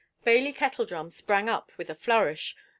Bailey 0.23 0.51
Kettledrum 0.51 1.11
sprang 1.11 1.47
up 1.47 1.71
with 1.77 1.87
a 1.87 1.93
flourish. 1.93 2.55